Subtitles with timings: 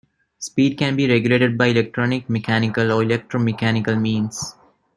[0.39, 4.55] Speed can be regulated by electronic, mechanical, or electro-mechanical means.